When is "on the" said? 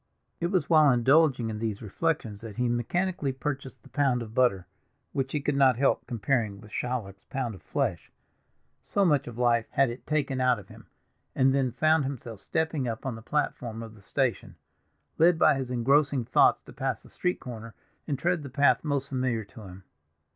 13.05-13.21